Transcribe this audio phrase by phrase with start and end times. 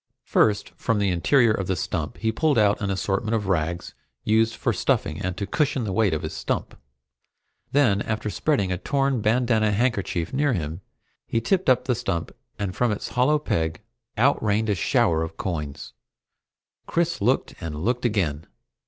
[0.25, 3.93] First, from the interior of the stump he pulled out an assortment of rags
[4.23, 6.75] used for stuffing, and to cushion the weight of his stump.
[7.71, 10.81] Then, after spreading a torn bandanna handkerchief near him,
[11.27, 13.81] he tipped up the stump and from its hollow peg,
[14.17, 15.93] out rained a shower of coins!
[16.87, 18.47] Chris looked, and looked again.